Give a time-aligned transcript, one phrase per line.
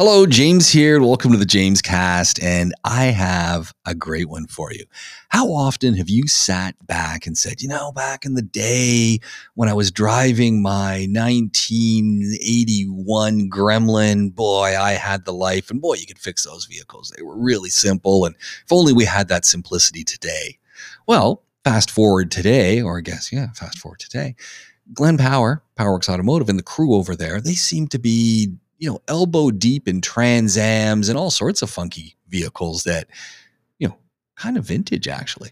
[0.00, 0.98] Hello, James here.
[0.98, 4.86] Welcome to the James Cast, and I have a great one for you.
[5.28, 9.18] How often have you sat back and said, you know, back in the day
[9.56, 16.06] when I was driving my 1981 Gremlin, boy, I had the life, and boy, you
[16.06, 17.12] could fix those vehicles.
[17.14, 20.56] They were really simple, and if only we had that simplicity today.
[21.06, 24.34] Well, fast forward today, or I guess, yeah, fast forward today.
[24.94, 29.00] Glenn Power, Powerworks Automotive, and the crew over there, they seem to be you know,
[29.06, 33.06] elbow deep in Trans Ams and all sorts of funky vehicles that,
[33.78, 33.96] you know,
[34.36, 35.50] kind of vintage actually.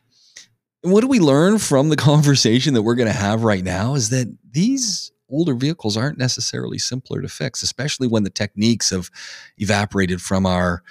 [0.83, 3.95] And what do we learn from the conversation that we're going to have right now
[3.95, 9.11] is that these older vehicles aren't necessarily simpler to fix, especially when the techniques have
[9.59, 10.83] evaporated from our,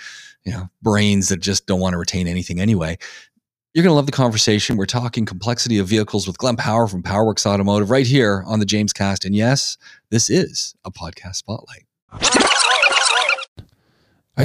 [0.46, 3.00] you know, brains that just don't want to retain anything anyway.
[3.74, 4.78] You're going to love the conversation.
[4.78, 8.66] We're talking complexity of vehicles with Glenn Power from Powerworks Automotive right here on the
[8.66, 9.26] James Cast.
[9.26, 9.78] And yes,
[10.12, 11.87] this is a podcast spotlight.
[12.12, 12.20] Are,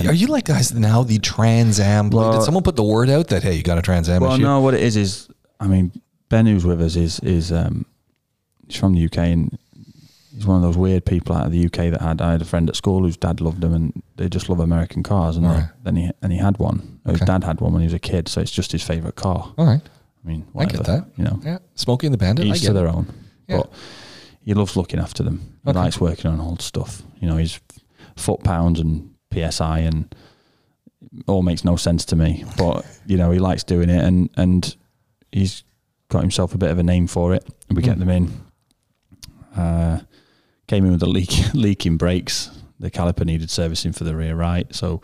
[0.09, 2.09] are you like guys now the Trans Am?
[2.11, 4.33] Well- Did someone put the word out that hey, you got a Trans Am Well,
[4.35, 4.43] issue?
[4.43, 5.29] no, what it is is,
[5.61, 5.93] I mean,
[6.31, 7.85] Ben who's with us is is um,
[8.67, 9.59] he's from the UK and
[10.35, 12.23] he's one of those weird people out of the UK that had.
[12.23, 15.03] I had a friend at school whose dad loved them and they just love American
[15.03, 15.37] cars.
[15.37, 15.69] And Right.
[15.85, 17.01] then he and he had one.
[17.05, 17.27] His Okay.
[17.27, 19.53] dad had one when he was a kid, so it's just his favorite car.
[19.59, 19.83] All right,
[20.25, 21.05] I mean, I get that.
[21.19, 22.47] You know, yeah, Smokey and the Bandit.
[22.47, 23.07] I each get to their own.
[23.47, 23.59] Yeah.
[23.59, 23.73] But
[24.45, 25.41] he loves looking after them.
[25.65, 25.79] He Okay.
[25.79, 27.03] likes working on old stuff.
[27.21, 27.61] You know, his
[28.17, 30.15] foot pounds and PSI and
[31.27, 32.45] all makes no sense to me.
[32.57, 34.75] But you know, he likes doing it, and and
[35.31, 35.65] he's
[36.09, 37.45] got himself a bit of a name for it.
[37.69, 38.01] And we get Mm.
[38.01, 38.41] them in.
[39.57, 40.01] Uh,
[40.67, 42.51] came in with the leak leaking brakes.
[42.81, 45.03] The caliper needed servicing for the rear right, so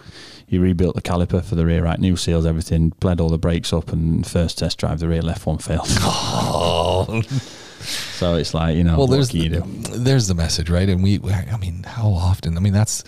[0.48, 3.72] he rebuilt the caliper for the rear right, new seals, everything, bled all the brakes
[3.72, 5.86] up, and first test drive, the rear left one failed.
[6.00, 7.22] Oh,
[8.18, 9.60] So it's like you know, well, what there's the, do?
[9.98, 10.88] there's the message, right?
[10.88, 12.56] And we, I mean, how often?
[12.56, 13.04] I mean, that's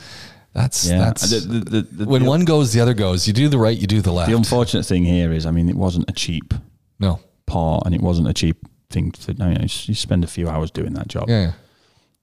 [0.53, 3.27] that's Yeah, that's The- the- the- when one goes, the other goes.
[3.27, 4.31] You do the right, you do the left.
[4.31, 6.55] The unfortunate thing here is, I mean, it wasn't a cheap
[6.99, 8.57] no, part, and it wasn't a cheap
[8.91, 9.35] thing to.
[9.41, 11.53] I mean, you spend a few hours doing that job, yeah, yeah.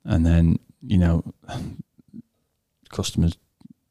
[0.06, 1.24] and then you know,
[2.90, 3.34] customers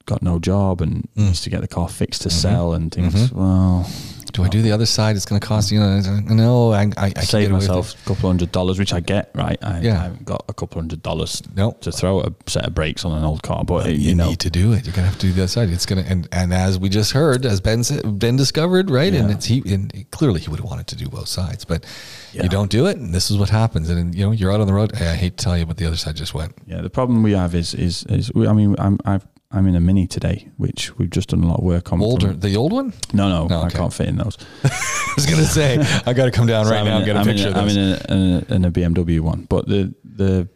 [0.07, 1.27] got no job and Mm.
[1.27, 2.33] needs to get the car fixed to Mhm.
[2.33, 3.15] sell and things.
[3.15, 3.33] Mhm.
[3.33, 3.91] Well,
[4.37, 5.17] Do I do the other side?
[5.17, 5.99] It's going to cost you know.
[6.29, 8.93] No, I, I, I can save get away with myself a couple hundred dollars, which
[8.93, 9.31] I get.
[9.35, 9.99] Right, I, Yeah.
[9.99, 11.57] I haven't got a couple hundred dollars it.
[11.57, 14.15] No, to throw a set of brakes on an old car, but uh, you, you,
[14.15, 14.85] know, need to do it.
[14.85, 15.71] You're gonna have to do the other side.
[15.71, 19.15] It's gonna and, and as we just heard, as Ben said, Ben discovered, right?
[19.15, 19.37] And Yeah.
[19.37, 21.87] it's he and clearly he would have wanted to do both sides, but
[22.33, 22.43] Yeah.
[22.43, 23.89] you don't do it, and this is what happens.
[23.89, 24.95] And you know, you're out on the road.
[24.95, 26.55] Hey, I hate to tell you, but the other side just went.
[26.67, 29.77] Yeah, the problem we have is is is we, I mean I'm I've, I'm in
[29.77, 32.03] a mini today, which we've just done a lot of work on.
[32.03, 32.93] Older, from- the old one.
[33.13, 34.37] no, no, No, I can't fit in those.
[34.65, 37.17] I was gonna say I got to come down So right I'm now and get
[37.17, 40.49] a I'm picture In a, I'm in a, in a, BMW one, but the the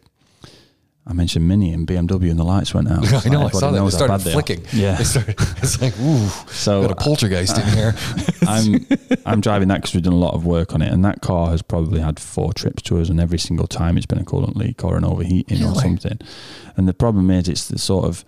[1.07, 2.99] I mentioned Mini and BMW, and the lights went out.
[3.25, 3.47] I know.
[3.47, 3.83] I saw that.
[3.83, 4.33] They started bad they are.
[4.33, 4.65] flicking.
[4.71, 4.95] Yeah.
[4.95, 7.95] They started, it's like, ooh, So got a uh, poltergeist in here.
[8.47, 8.87] I'm
[9.25, 11.49] I'm driving that because we've done a lot of work on it, and that car
[11.49, 14.55] has probably had four trips to us, and every single time it's been a coolant
[14.55, 16.19] leak or an overheating or something.
[16.77, 18.23] And the problem is, it's the sort of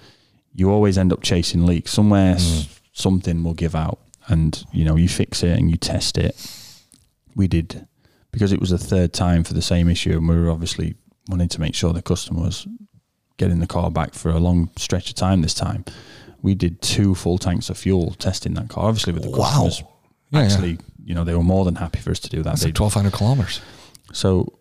[0.55, 1.91] you always end up chasing leaks.
[1.91, 2.67] Somewhere s- Mm.
[2.93, 6.35] something will give out, and you know you fix it and you test it.
[7.35, 7.87] We did
[8.31, 10.95] because it was the third time for the same issue, and we were obviously
[11.29, 12.67] wanting to make sure the customer was
[13.37, 15.41] getting the car back for a long stretch of time.
[15.41, 15.85] This time,
[16.41, 18.85] we did two full tanks of fuel testing that car.
[18.85, 19.37] Obviously, with the Wow.
[19.65, 19.83] customers
[20.31, 20.45] Yeah, yeah.
[20.45, 22.43] actually, you know, they were more than happy for us to do that.
[22.51, 23.59] That's like 1,200 kilometers.
[24.13, 24.53] so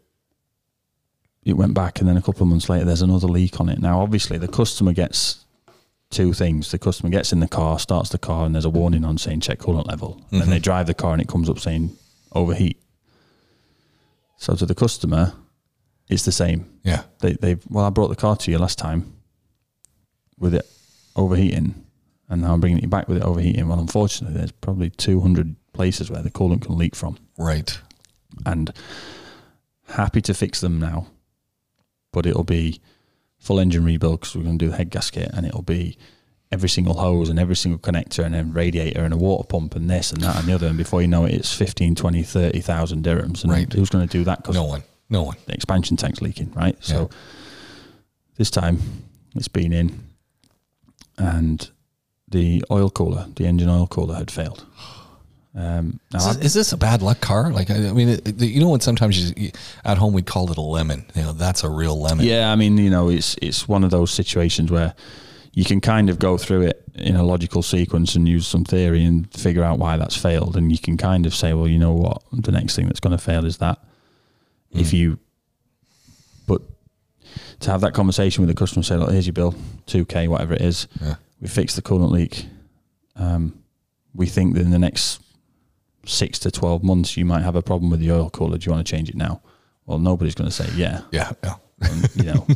[1.45, 3.81] it went back, and then a couple of months later, there's another leak on it.
[3.81, 5.45] Now, obviously, the customer gets
[6.13, 6.71] two things.
[6.71, 9.41] The customer gets in the car, starts the car, and there's a warning on saying
[9.41, 10.21] check coolant level.
[10.31, 10.51] And then Mhm.
[10.53, 11.97] they drive the car, and it comes up saying
[12.33, 12.81] overheat.
[14.37, 15.33] So to the customer,
[16.09, 16.69] it's the same.
[16.85, 17.03] Yeah.
[17.21, 19.13] They they well, I brought the car to you last time
[20.39, 20.69] with it
[21.17, 21.75] overheating,
[22.29, 23.69] and now I'm bringing it back with it overheating.
[23.69, 27.79] Well, unfortunately, there's probably 200 places where the coolant can leak from, Right.
[28.45, 28.73] and
[29.89, 31.07] happy to fix them now,
[32.13, 32.81] but it'll be
[33.43, 35.99] full engine rebuild because we're going to do the head gasket, and it'll be
[36.51, 39.89] every single hose and every single connector and then radiator and a water pump and
[39.89, 43.03] this and that and the other and before you know it it's 15 20 30,000
[43.03, 43.73] dirhams and Right.
[43.73, 44.83] who's going to do that because No one.
[45.09, 45.37] No one.
[45.47, 46.77] the expansion tank's leaking, right?
[46.85, 47.09] So
[48.37, 48.79] this time
[49.35, 49.99] it's been in
[51.17, 51.71] and
[52.29, 54.65] the oil cooler, the engine oil cooler had failed.
[55.55, 57.51] Um, Is this, is this a bad luck car?
[57.53, 59.51] Like, I, I mean, it, you know, when sometimes you, you,
[59.85, 61.05] at home we'd call it a lemon.
[61.15, 62.25] You know, that's a real lemon.
[62.25, 64.95] yeah, I mean, you know, it's it's one of those situations where
[65.53, 69.05] you can kind of go through it in a logical sequence and use some theory
[69.05, 71.93] and figure out why that's failed, and you can kind of say, well, you know
[71.93, 73.79] what, the next thing that's going to fail is that.
[74.71, 74.93] If Mm.
[74.95, 75.19] you,
[76.47, 76.63] but
[77.61, 79.55] to have that conversation with the customer, say, look, here's your bill,
[79.85, 80.89] two k, whatever it is.
[81.01, 81.17] Yeah.
[81.43, 82.47] we fixed the coolant leak.
[83.17, 83.63] Um,
[84.15, 85.21] we think that in the next
[86.07, 88.59] six to 12 months, you might have a problem with the oil cooler.
[88.59, 89.41] Do you want to change it now?
[89.87, 91.03] Well, nobody's going to say, yeah.
[91.13, 91.55] Yeah, yeah.
[91.81, 92.47] And, you know,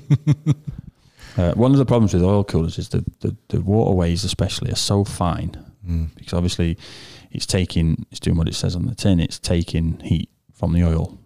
[1.37, 4.77] uh, one of the problems with oil coolers is that the, the waterways, especially, are
[4.77, 5.57] so fine
[5.87, 6.13] Mm.
[6.17, 6.77] because obviously
[7.31, 10.83] it's taking, it's doing what it says on the tin, it's taking heat from the
[10.83, 11.17] oil.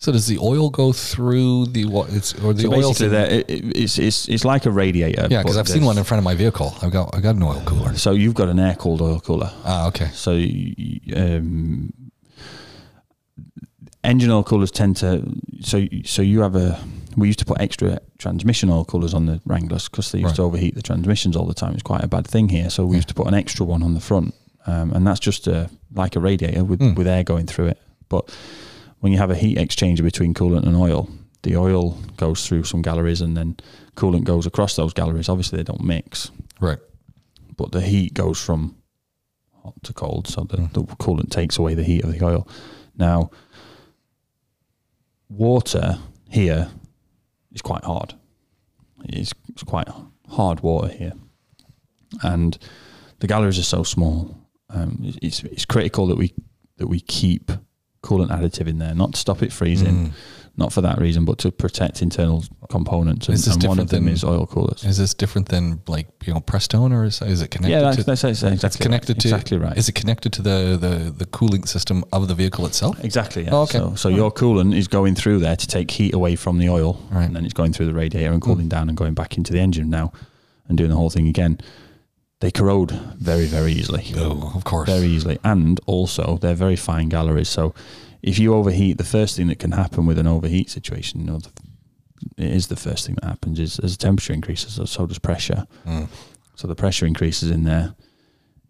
[0.00, 2.10] So does the oil go through the what?
[2.10, 2.76] It's or the so oil.
[2.90, 5.26] basically, there, it, it- it's, it's, it's like a radiator.
[5.28, 6.72] Yeah, because I've seen one in front of my vehicle.
[6.80, 7.94] I've got I got an oil cooler.
[7.96, 9.50] So you've got an air cooled oil cooler.
[9.64, 10.08] Ah, okay.
[10.12, 10.30] So
[11.16, 11.92] um,
[14.04, 15.28] engine oil coolers tend to
[15.60, 16.78] so so you have a
[17.16, 20.36] we used to put extra transmission oil coolers on the Wranglers because they used Right.
[20.36, 21.72] to overheat the transmissions all the time.
[21.74, 22.70] It's quite a bad thing here.
[22.70, 22.98] So we Yeah.
[22.98, 24.32] used to put an extra one on the front,
[24.68, 26.94] um, and that's just a, like a radiator with Mm.
[26.96, 27.78] with air going through it.
[28.08, 28.30] But
[29.00, 31.08] when you have a heat exchanger between coolant and oil,
[31.42, 33.56] the oil goes through some galleries and then
[33.96, 35.28] coolant goes across those galleries.
[35.28, 36.30] Obviously, they don't mix
[36.60, 36.78] Right.
[37.56, 38.76] but the heat goes from
[39.62, 40.72] hot to cold, so the, Mm.
[40.72, 42.48] the coolant takes away the heat of the oil.
[42.96, 43.30] Now,
[45.28, 45.98] water
[46.28, 46.70] here
[47.52, 48.14] is quite hard.
[49.04, 49.88] It's, it's quite
[50.28, 51.12] hard water here,
[52.22, 52.58] and
[53.20, 54.36] the galleries are so small.
[54.70, 56.34] Um, it's it's critical that we
[56.78, 57.52] that we keep
[58.08, 60.10] coolant additive in there, not to stop it freezing, Mm.
[60.56, 63.28] not for that reason, but to protect internal components.
[63.28, 64.82] And, Is this and one of different them than- is oil coolers.
[64.84, 67.74] Is this different than like you know Prestone, or is, is it connected?
[67.74, 69.20] yeah, to, that's, that's, that's exactly it's connected right.
[69.22, 69.76] to exactly right.
[69.78, 72.94] Is it connected to the the the cooling system of the vehicle itself?
[73.04, 73.42] Exactly.
[73.44, 73.54] Yeah.
[73.54, 73.78] Oh, okay.
[73.78, 76.92] So, so your coolant is going through there to take heat away from the oil,
[77.10, 77.24] Right.
[77.26, 79.60] and then it's going through the radiator and cooling down and going back into the
[79.60, 80.12] engine now,
[80.68, 81.58] and doing the whole thing again.
[82.40, 84.88] They corrode very, very easily, Oh, of course.
[84.88, 87.48] very easily, and also they're very fine galleries.
[87.48, 87.74] So,
[88.22, 91.38] if you overheat, the first thing that can happen with an overheat situation, you know,
[91.38, 91.50] the,
[92.36, 95.66] it is the first thing that happens is as temperature increases, so, so does pressure.
[95.86, 96.08] Mm.
[96.54, 97.94] So the pressure increases in there.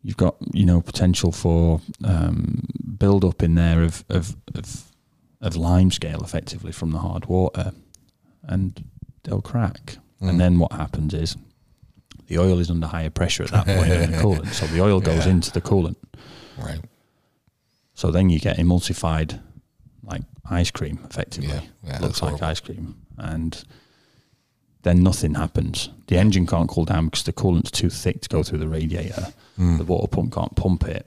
[0.02, 2.62] You've got you know potential for um,
[2.98, 4.84] build up in there of of of,
[5.40, 7.72] of lime scale effectively from the hard water,
[8.44, 8.82] and
[9.24, 9.96] they'll crack.
[10.22, 10.28] Mm.
[10.30, 11.36] And then what happens is
[12.28, 15.00] the oil is under higher pressure at that point than the coolant, so the oil
[15.00, 15.32] goes Yeah.
[15.32, 15.96] into the coolant.
[16.56, 16.80] Right.
[17.94, 19.40] So then you get emulsified
[20.04, 21.48] like ice cream effectively.
[21.50, 21.60] Yeah.
[21.84, 21.98] Yeah.
[22.00, 22.46] Looks like horrible.
[22.46, 22.94] ice cream.
[23.18, 23.62] And
[24.82, 25.90] then nothing happens.
[26.06, 29.26] The engine can't cool down because the coolant's too thick to go through the radiator.
[29.58, 29.78] Mm.
[29.78, 31.06] The water pump can't pump it.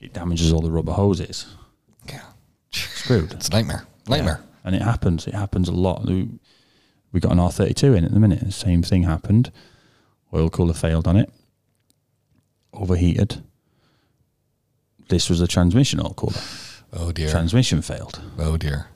[0.00, 1.46] It damages all the rubber hoses.
[2.08, 2.22] Yeah.
[2.70, 3.32] Screwed.
[3.32, 3.84] It's a nightmare.
[4.08, 4.40] Nightmare.
[4.40, 4.46] Yeah.
[4.64, 5.26] And it happens.
[5.26, 6.04] It happens a lot.
[6.06, 6.28] We
[7.12, 8.40] we got an R32 in at the minute.
[8.40, 9.50] The same thing happened.
[10.34, 11.30] Oil cooler failed on it.
[12.72, 13.42] Overheated.
[15.08, 16.40] This was a transmission oil cooler.
[16.92, 17.28] Oh dear.
[17.30, 18.20] Transmission failed.
[18.38, 18.86] oh dear.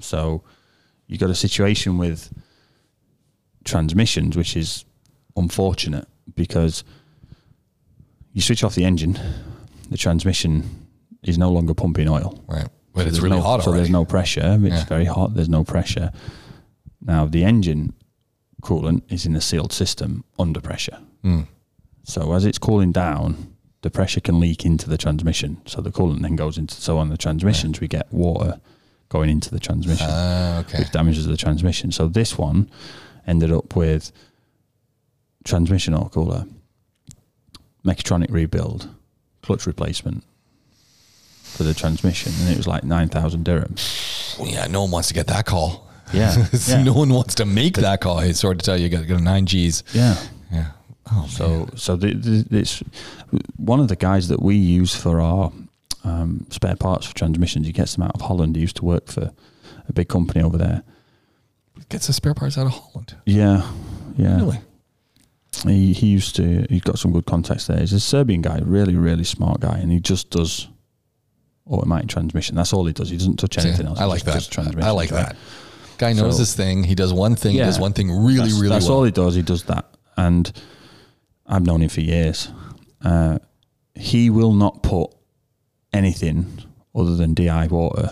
[0.00, 0.42] So
[1.06, 2.32] you got a situation with
[3.64, 4.84] transmissions, which is
[5.36, 6.84] unfortunate because
[8.32, 9.18] you switch off the engine,
[9.90, 10.86] the transmission
[11.22, 12.42] is no longer pumping oil.
[12.48, 12.68] Right.
[12.94, 13.80] But So it's really no, hot So already.
[13.84, 14.58] there's no pressure.
[14.62, 14.84] It's Yeah.
[14.84, 15.34] very hot.
[15.34, 16.12] There's no pressure.
[17.00, 17.94] Now the engine
[18.62, 20.98] coolant is in a sealed system under pressure.
[21.24, 21.46] Mm.
[22.04, 25.60] So as it's cooling down, the pressure can leak into the transmission.
[25.66, 26.74] So the coolant then goes into.
[26.74, 28.60] So on the transmissions, we get water
[29.08, 30.78] going into the transmission Ah, okay.
[30.78, 31.92] which damages the transmission.
[31.92, 32.70] So this one
[33.26, 34.10] ended up with
[35.44, 36.46] transmission oil cooler,
[37.84, 38.88] mechatronic rebuild,
[39.42, 40.24] clutch replacement
[41.42, 44.38] for the transmission, and it was like nine thousand dirhams.
[44.38, 45.88] Well, yeah, no one wants to get that call.
[46.12, 46.82] Yeah, yeah.
[46.82, 48.18] no one wants to make that call.
[48.20, 49.82] It's sort to tell you, you got, got a nine G's.
[49.94, 50.16] Yeah.
[50.52, 50.66] Yeah.
[51.10, 51.76] Oh, So man.
[51.76, 52.82] so the, the, it's
[53.56, 55.52] one of the guys that we use for our
[56.04, 57.66] um, spare parts for transmissions.
[57.66, 58.54] He gets them out of Holland.
[58.56, 59.32] He used to work for
[59.88, 60.82] a big company over there.
[61.88, 63.16] gets the spare parts out of Holland.
[63.26, 63.68] Yeah,
[64.16, 64.36] yeah.
[64.36, 64.60] Really?
[65.66, 66.66] He he used to.
[66.70, 67.78] He's got some good contacts there.
[67.78, 70.68] He's a Serbian guy, really really smart guy, and he just does
[71.70, 72.56] automatic transmission.
[72.56, 73.10] That's all he does.
[73.10, 74.00] He doesn't touch See, anything else.
[74.00, 74.34] I like just that.
[74.34, 75.26] does transmissions, I like right?
[75.26, 75.36] that.
[75.98, 76.84] Guy knows So- this thing.
[76.84, 77.52] He does one thing.
[77.52, 78.98] He does one thing really, that's, really that's well.
[78.98, 79.34] all he does.
[79.34, 80.50] He does that, and
[81.46, 82.48] I've known him for years.
[83.04, 83.38] Uh,
[83.94, 85.10] he will not put
[85.92, 86.46] anything
[86.94, 88.10] other than DI water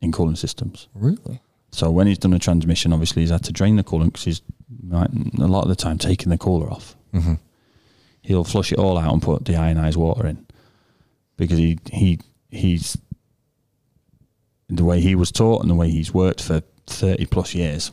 [0.00, 0.88] in cooling systems.
[0.94, 1.40] really?
[1.70, 4.42] So when he's done a transmission, obviously he's had to drain the coolant because he's
[4.86, 6.94] right, a lot of the time taking the cooler off.
[7.12, 7.34] Mm-hmm.
[8.22, 10.46] He'll flush it all out and put deionized water in
[11.36, 12.96] because he he he's
[14.68, 17.90] the way he was taught and the way he's worked for thirty plus years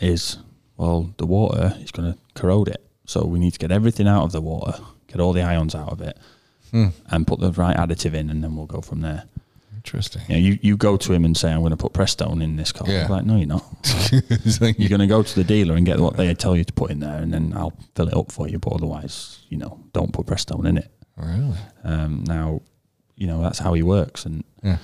[0.00, 0.38] is
[0.76, 4.24] well the water is going to corrode it, so we need to get everything out
[4.24, 6.18] of the water, get all the ions out of it,
[6.72, 6.88] Hmm.
[7.10, 9.24] and put the right additive in, and then we'll go from there.
[9.76, 10.22] Interesting.
[10.28, 12.56] You, know, you you go to him and say, "I'm going to put Prestone in
[12.56, 13.06] this car." Yeah.
[13.06, 13.64] Like, no, you're not.
[14.76, 16.90] You're going to go to the dealer and get what they tell you to put
[16.90, 18.58] in there, and then I'll fill it up for you.
[18.58, 20.90] But otherwise, you know, don't put Prestone in it.
[21.16, 21.54] really?
[21.84, 22.62] Um, now,
[23.14, 24.78] you know that's how he works, and Yeah.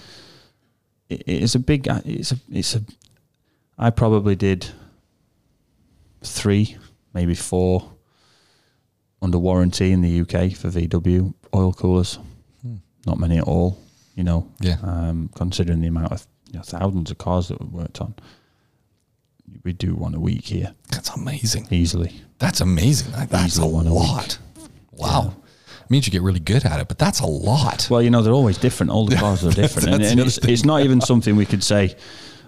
[1.12, 1.86] It, it's a big.
[2.04, 2.36] It's a.
[2.50, 2.82] It's a.
[3.78, 4.66] I probably did
[6.22, 6.76] three,
[7.14, 7.90] maybe four,
[9.20, 12.18] under warranty in the UK for VW oil coolers.
[12.62, 12.76] Hmm.
[13.06, 13.78] Not many at all,
[14.14, 14.48] you know.
[14.60, 14.76] Yeah.
[14.82, 18.14] Um, considering the amount of you know, thousands of cars that we worked on,
[19.64, 21.66] we do one a week here That's amazing.
[21.70, 22.12] easily.
[22.38, 23.12] That's amazing.
[23.12, 24.38] That- That's a Easily a lot.
[24.92, 25.34] Wow.
[25.92, 27.86] Means you get really good at it, but that's a lot.
[27.90, 28.90] Well, you know, they're always different.
[28.92, 29.88] All the cars are different.
[29.94, 31.94] and and it's, it's not even something we could say,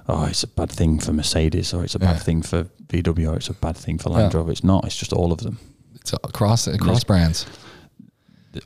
[0.08, 2.18] oh, it's a bad thing for Mercedes or it's a bad Yeah.
[2.26, 4.38] thing for VW or it's a bad thing for Land Yeah.
[4.38, 4.50] Rover.
[4.50, 4.84] It's not.
[4.86, 5.58] It's just all of them.
[5.94, 7.46] It's across across brands.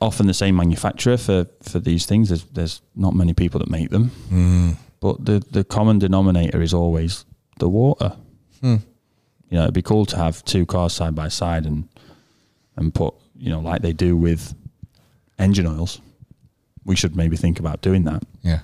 [0.00, 2.28] Often the same manufacturer for, for these things.
[2.28, 4.10] There's, there's not many people that make them.
[4.30, 4.76] Mm.
[5.00, 7.24] But the, the common denominator is always
[7.58, 8.14] the water.
[8.60, 8.76] Hmm.
[9.50, 11.88] You know, it'd be cool to have two cars side by side and
[12.76, 14.54] and put, you know, like they do with
[15.38, 16.00] engine oils.
[16.84, 18.22] We should maybe think about doing that.
[18.42, 18.60] Yeah.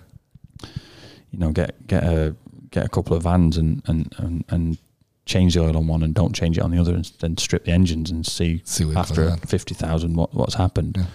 [1.31, 2.35] you know, get get a
[2.71, 4.79] get a couple of vans and and and, and
[5.27, 7.65] change the oil on one and don't change it on the other, and then strip
[7.65, 10.97] the engines and see, See after fifty thousand what what's happened.
[10.99, 11.07] Yeah.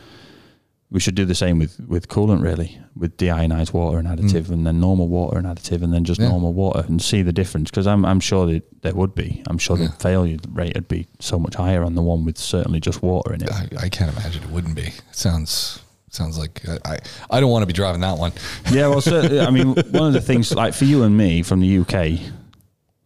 [0.91, 4.65] We should do the same with with coolant, really, with deionized water and additive, and
[4.65, 6.23] then normal water and additive, and then just Mm.
[6.23, 6.29] Yeah.
[6.31, 7.69] normal water, and see the difference.
[7.69, 9.43] Because I'm I'm sure that there would be.
[9.47, 9.87] I'm sure Yeah.
[9.87, 13.33] the failure rate would be so much higher on the one with certainly just water
[13.33, 13.51] in it.
[13.51, 14.87] I, I can't imagine it wouldn't be.
[14.87, 15.79] It sounds
[16.09, 16.97] sounds like I I,
[17.29, 18.31] I don't want to be driving that one.
[18.71, 21.59] Yeah, well, certainly, I mean, one of the things, like for you and me from
[21.59, 22.19] the UK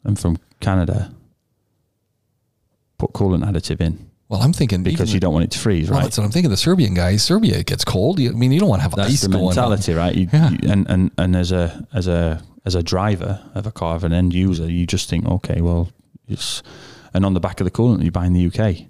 [0.06, 1.14] and from Canada,
[2.98, 6.00] put coolant additive in Well, I'm thinking because you don't want it to freeze, Well,
[6.00, 6.04] right?
[6.06, 6.50] that's what I'm thinking.
[6.50, 8.20] The Serbian guys, Serbia, it gets cold.
[8.20, 9.48] You, I mean, you don't want to have That's ice the going on.
[9.50, 10.16] mentality, right?
[10.16, 10.50] You, Yeah.
[10.50, 14.04] you- and, and and as a as a as a driver of a car, of
[14.04, 15.90] an end user, you just think, okay, well,
[16.28, 16.64] it's
[17.14, 18.88] and on the back of the coolant you buy in the UK,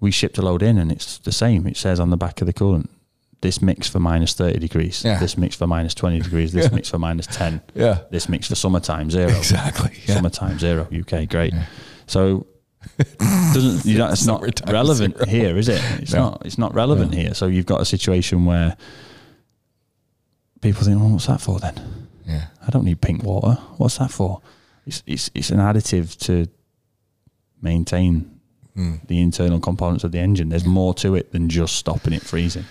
[0.00, 1.66] we shipped a load in, and it's the same.
[1.66, 2.88] It says on the back of the coolant.
[3.42, 5.02] This mix for minus 30 degrees.
[5.02, 5.18] Yeah.
[5.18, 6.52] This mix for minus 20 degrees.
[6.52, 6.74] This Yeah.
[6.74, 7.62] mix for minus 10.
[7.74, 9.30] Yeah, This mix for summertime zero.
[9.30, 9.92] exactly.
[10.06, 10.16] Yeah.
[10.16, 11.54] summertime zero UK great
[12.06, 12.46] so
[13.18, 15.26] doesn't you know, it's not relevant zero.
[15.26, 15.82] here is it?
[16.02, 16.20] It's No.
[16.30, 17.34] not it's not relevant here.
[17.34, 18.76] So you've got a situation where
[20.60, 21.74] people think well what's that for then?
[22.26, 22.46] Yeah.
[22.66, 23.60] I don't need pink water.
[23.76, 24.40] What's that for?
[24.86, 26.46] It's it's, it's an additive to
[27.62, 28.36] maintain
[28.76, 29.04] Mm.
[29.08, 30.48] the internal components of the engine.
[30.48, 32.64] There's more to it than just stopping it freezing